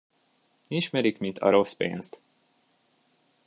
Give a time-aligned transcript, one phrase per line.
[0.67, 2.21] Ismerik, mint a rossz pénzt.